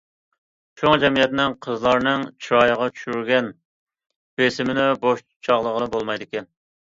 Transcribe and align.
شۇڭا 0.81 0.93
جەمئىيەتنىڭ 1.01 1.51
قىزلارنىڭ 1.65 2.23
چىرايىغا 2.45 2.87
چۈشۈرگەن 2.95 3.51
بېسىمىنى 4.41 4.87
بوش 5.07 5.23
چاغلىغىلى 5.49 5.91
بولمايدىكەن. 5.97 6.51